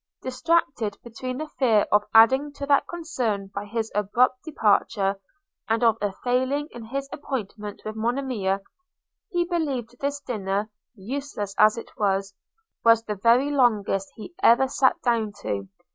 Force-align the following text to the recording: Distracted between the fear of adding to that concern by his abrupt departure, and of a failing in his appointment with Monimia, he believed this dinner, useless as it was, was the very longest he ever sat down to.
Distracted 0.23 0.97
between 1.03 1.37
the 1.37 1.47
fear 1.59 1.85
of 1.91 2.05
adding 2.11 2.51
to 2.53 2.65
that 2.65 2.87
concern 2.87 3.51
by 3.53 3.65
his 3.65 3.91
abrupt 3.93 4.43
departure, 4.43 5.21
and 5.69 5.83
of 5.83 5.95
a 6.01 6.11
failing 6.23 6.67
in 6.71 6.85
his 6.85 7.07
appointment 7.13 7.83
with 7.85 7.95
Monimia, 7.95 8.61
he 9.29 9.45
believed 9.45 9.95
this 9.99 10.19
dinner, 10.19 10.71
useless 10.95 11.53
as 11.59 11.77
it 11.77 11.91
was, 11.99 12.33
was 12.83 13.03
the 13.03 13.13
very 13.13 13.51
longest 13.51 14.11
he 14.15 14.33
ever 14.41 14.67
sat 14.67 14.99
down 15.03 15.33
to. 15.43 15.67